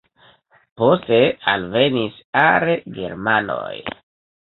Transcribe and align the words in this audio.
Poste 0.81 1.19
alvenis 1.53 2.19
are 2.47 2.81
germanoj. 2.99 3.73